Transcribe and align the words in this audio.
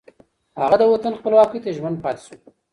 هغه 0.61 0.75
د 0.79 0.83
وطن 0.91 1.13
خپلواکۍ 1.19 1.59
ته 1.63 1.69
ژمن 1.77 1.93
پاتې 2.03 2.21
شو 2.25 2.35